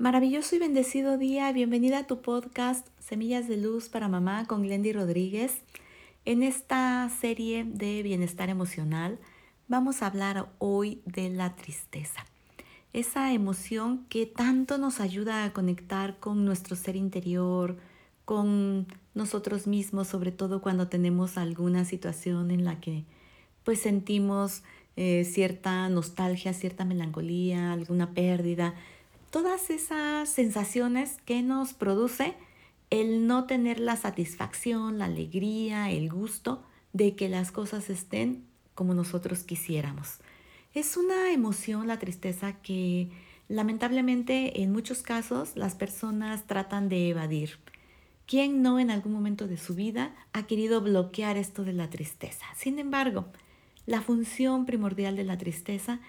Maravilloso 0.00 0.56
y 0.56 0.58
bendecido 0.58 1.18
día. 1.18 1.52
Bienvenida 1.52 1.98
a 1.98 2.06
tu 2.06 2.22
podcast 2.22 2.88
Semillas 3.00 3.48
de 3.48 3.58
Luz 3.58 3.90
para 3.90 4.08
Mamá 4.08 4.46
con 4.46 4.62
Glendy 4.62 4.94
Rodríguez. 4.94 5.60
En 6.24 6.42
esta 6.42 7.06
serie 7.20 7.64
de 7.64 8.02
bienestar 8.02 8.48
emocional 8.48 9.18
vamos 9.68 10.00
a 10.00 10.06
hablar 10.06 10.48
hoy 10.56 11.02
de 11.04 11.28
la 11.28 11.54
tristeza. 11.54 12.24
Esa 12.94 13.34
emoción 13.34 14.06
que 14.08 14.24
tanto 14.24 14.78
nos 14.78 15.00
ayuda 15.00 15.44
a 15.44 15.52
conectar 15.52 16.18
con 16.18 16.46
nuestro 16.46 16.76
ser 16.76 16.96
interior, 16.96 17.76
con 18.24 18.86
nosotros 19.12 19.66
mismos, 19.66 20.08
sobre 20.08 20.32
todo 20.32 20.62
cuando 20.62 20.88
tenemos 20.88 21.36
alguna 21.36 21.84
situación 21.84 22.50
en 22.50 22.64
la 22.64 22.80
que 22.80 23.04
pues 23.64 23.82
sentimos 23.82 24.62
eh, 24.96 25.24
cierta 25.24 25.86
nostalgia, 25.90 26.54
cierta 26.54 26.86
melancolía, 26.86 27.74
alguna 27.74 28.14
pérdida 28.14 28.74
todas 29.30 29.70
esas 29.70 30.28
sensaciones 30.28 31.18
que 31.24 31.42
nos 31.42 31.72
produce 31.72 32.34
el 32.90 33.26
no 33.26 33.44
tener 33.44 33.78
la 33.78 33.96
satisfacción, 33.96 34.98
la 34.98 35.04
alegría, 35.04 35.90
el 35.90 36.10
gusto 36.10 36.62
de 36.92 37.14
que 37.14 37.28
las 37.28 37.52
cosas 37.52 37.88
estén 37.88 38.44
como 38.74 38.94
nosotros 38.94 39.44
quisiéramos. 39.44 40.18
Es 40.74 40.96
una 40.96 41.32
emoción, 41.32 41.86
la 41.86 41.98
tristeza, 41.98 42.54
que 42.62 43.10
lamentablemente 43.48 44.62
en 44.62 44.72
muchos 44.72 45.02
casos 45.02 45.56
las 45.56 45.74
personas 45.74 46.46
tratan 46.46 46.88
de 46.88 47.10
evadir. 47.10 47.58
¿Quién 48.26 48.62
no 48.62 48.78
en 48.78 48.90
algún 48.90 49.12
momento 49.12 49.48
de 49.48 49.56
su 49.56 49.74
vida 49.74 50.14
ha 50.32 50.46
querido 50.46 50.80
bloquear 50.80 51.36
esto 51.36 51.64
de 51.64 51.72
la 51.72 51.90
tristeza? 51.90 52.46
Sin 52.56 52.78
embargo, 52.78 53.26
la 53.86 54.00
función 54.02 54.66
primordial 54.66 55.16
de 55.16 55.24
la 55.24 55.36
tristeza 55.36 56.00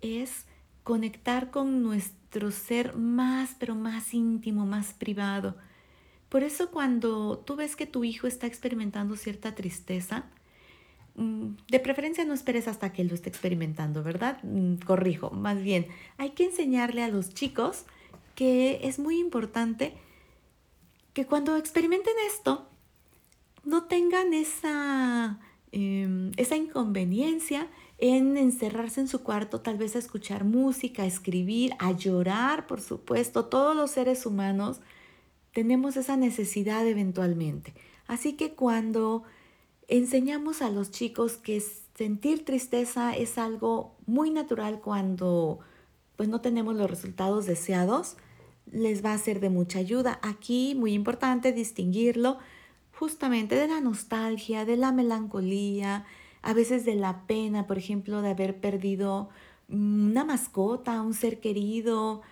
es 0.00 0.46
conectar 0.84 1.50
con 1.50 1.82
nuestro 1.82 2.23
ser 2.50 2.96
más, 2.96 3.56
pero 3.58 3.74
más 3.74 4.14
íntimo, 4.14 4.66
más 4.66 4.92
privado. 4.92 5.56
Por 6.28 6.42
eso 6.42 6.70
cuando 6.70 7.38
tú 7.38 7.56
ves 7.56 7.76
que 7.76 7.86
tu 7.86 8.04
hijo 8.04 8.26
está 8.26 8.46
experimentando 8.46 9.16
cierta 9.16 9.54
tristeza, 9.54 10.24
mm, 11.16 11.48
de 11.68 11.80
preferencia 11.80 12.24
no 12.24 12.34
esperes 12.34 12.66
hasta 12.68 12.92
que 12.92 13.04
lo 13.04 13.14
esté 13.14 13.28
experimentando, 13.28 14.02
¿verdad? 14.02 14.38
Mm, 14.42 14.76
corrijo, 14.84 15.30
más 15.30 15.62
bien, 15.62 15.86
hay 16.18 16.30
que 16.30 16.44
enseñarle 16.44 17.02
a 17.02 17.08
los 17.08 17.34
chicos 17.34 17.84
que 18.34 18.80
es 18.82 18.98
muy 18.98 19.18
importante 19.20 19.94
que 21.12 21.26
cuando 21.26 21.56
experimenten 21.56 22.14
esto, 22.26 22.68
no 23.64 23.84
tengan 23.84 24.34
esa, 24.34 25.38
em, 25.76 26.30
esa 26.36 26.54
inconveniencia 26.54 27.68
en 27.98 28.36
encerrarse 28.36 29.00
en 29.00 29.08
su 29.08 29.24
cuarto, 29.24 29.60
tal 29.60 29.76
vez 29.76 29.96
a 29.96 29.98
escuchar 29.98 30.44
música, 30.44 31.02
a 31.02 31.06
escribir, 31.06 31.72
a 31.80 31.90
llorar, 31.90 32.68
por 32.68 32.80
supuesto. 32.80 33.46
Todos 33.46 33.74
los 33.74 33.90
seres 33.90 34.24
humanos 34.24 34.80
tenemos 35.52 35.96
esa 35.96 36.16
necesidad 36.16 36.86
eventualmente. 36.86 37.74
Así 38.06 38.34
que 38.34 38.54
cuando 38.54 39.24
enseñamos 39.88 40.62
a 40.62 40.70
los 40.70 40.92
chicos 40.92 41.38
que 41.38 41.60
sentir 41.96 42.44
tristeza 42.44 43.16
es 43.16 43.36
algo 43.36 43.96
muy 44.06 44.30
natural 44.30 44.80
cuando 44.80 45.58
pues 46.14 46.28
no 46.28 46.40
tenemos 46.40 46.76
los 46.76 46.88
resultados 46.88 47.46
deseados, 47.46 48.16
les 48.70 49.04
va 49.04 49.12
a 49.12 49.18
ser 49.18 49.40
de 49.40 49.50
mucha 49.50 49.80
ayuda. 49.80 50.20
Aquí 50.22 50.76
muy 50.76 50.92
importante 50.92 51.50
distinguirlo 51.52 52.38
justamente 52.98 53.54
de 53.56 53.68
la 53.68 53.80
nostalgia, 53.80 54.64
de 54.64 54.76
la 54.76 54.92
melancolía, 54.92 56.04
a 56.42 56.52
veces 56.52 56.84
de 56.84 56.94
la 56.94 57.26
pena, 57.26 57.66
por 57.66 57.78
ejemplo, 57.78 58.22
de 58.22 58.30
haber 58.30 58.60
perdido 58.60 59.30
una 59.68 60.24
mascota, 60.24 61.00
un 61.02 61.14
ser 61.14 61.40
querido, 61.40 62.22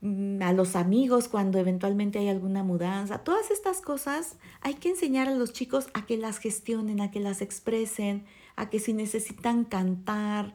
mm, 0.00 0.42
a 0.42 0.52
los 0.52 0.74
amigos 0.76 1.28
cuando 1.28 1.58
eventualmente 1.58 2.18
hay 2.18 2.28
alguna 2.28 2.62
mudanza. 2.62 3.18
Todas 3.18 3.50
estas 3.50 3.80
cosas 3.80 4.36
hay 4.60 4.74
que 4.74 4.90
enseñar 4.90 5.28
a 5.28 5.34
los 5.34 5.52
chicos 5.52 5.88
a 5.94 6.06
que 6.06 6.16
las 6.16 6.38
gestionen, 6.38 7.00
a 7.00 7.10
que 7.10 7.20
las 7.20 7.42
expresen, 7.42 8.24
a 8.56 8.70
que 8.70 8.80
si 8.80 8.92
necesitan 8.94 9.64
cantar, 9.64 10.54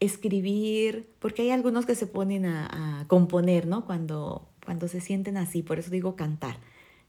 escribir, 0.00 1.08
porque 1.20 1.42
hay 1.42 1.50
algunos 1.50 1.86
que 1.86 1.94
se 1.94 2.06
ponen 2.06 2.46
a, 2.46 3.04
componer, 3.08 3.66
¿no? 3.66 3.84
Cuando, 3.84 4.48
cuando 4.64 4.88
se 4.88 5.00
sienten 5.00 5.36
así, 5.36 5.62
por 5.62 5.78
eso 5.78 5.90
digo 5.90 6.16
cantar. 6.16 6.58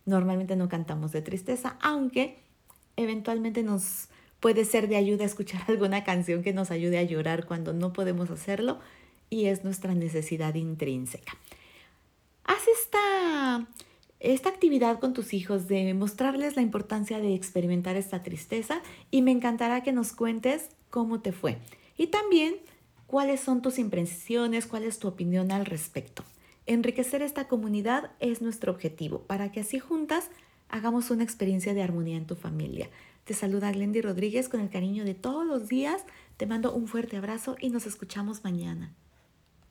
Normalmente 0.06 0.56
no 0.56 0.70
cantamos 0.70 1.12
de 1.12 1.22
tristeza, 1.22 1.78
aunque 1.82 2.40
eventualmente 2.96 3.64
nos 3.64 4.10
Puede 4.46 4.66
ser 4.66 4.88
de 4.88 4.96
ayuda 4.96 5.26
escuchar 5.26 5.64
alguna 5.68 6.04
canción 6.04 6.44
que 6.44 6.54
nos 6.54 6.70
ayude 6.70 7.00
a 7.00 7.04
llorar 7.04 7.48
cuando 7.48 7.74
no 7.74 7.94
podemos 7.94 8.30
hacerlo 8.30 8.80
y 9.30 9.46
es 9.46 9.64
nuestra 9.64 9.96
necesidad 9.96 10.54
intrínseca. 10.54 11.36
Haz 12.44 12.62
esta, 12.80 13.68
esta 14.20 14.50
actividad 14.50 15.00
con 15.00 15.14
tus 15.14 15.34
hijos 15.34 15.68
de 15.68 15.92
mostrarles 15.96 16.56
la 16.56 16.62
importancia 16.62 17.20
de 17.20 17.34
experimentar 17.34 17.96
esta 17.96 18.22
tristeza 18.22 18.84
y 19.10 19.24
me 19.24 19.32
encantará 19.32 19.82
que 19.82 19.94
nos 19.94 20.12
cuentes 20.12 20.70
cómo 20.92 21.22
te 21.22 21.32
fue. 21.32 21.58
Y 21.98 22.08
también 22.08 22.58
cuáles 23.08 23.40
son 23.40 23.64
tus 23.64 23.80
impresiones, 23.80 24.68
cuál 24.68 24.84
es 24.84 25.00
tu 25.00 25.08
opinión 25.08 25.52
al 25.52 25.66
respecto. 25.66 26.24
Enriquecer 26.68 27.22
esta 27.22 27.48
comunidad 27.48 28.12
es 28.20 28.42
nuestro 28.42 28.72
objetivo 28.72 29.22
para 29.22 29.52
que 29.52 29.60
así 29.60 29.80
juntas 29.80 30.32
hagamos 30.68 31.12
una 31.12 31.24
experiencia 31.24 31.74
de 31.76 31.84
armonía 31.84 32.18
en 32.18 32.26
tu 32.26 32.36
familia. 32.36 32.90
Te 33.24 33.34
saluda 33.34 33.72
Glendy 33.72 34.02
Rodríguez 34.02 34.50
con 34.50 34.60
el 34.60 34.70
cariño 34.70 35.06
de 35.06 35.14
todos 35.14 35.46
los 35.46 35.68
días. 35.68 36.04
Te 36.38 36.48
mando 36.48 36.74
un 36.74 36.88
fuerte 36.88 37.18
abrazo 37.18 37.56
y 37.60 37.70
nos 37.70 37.86
escuchamos 37.86 38.44
mañana. 38.44 38.94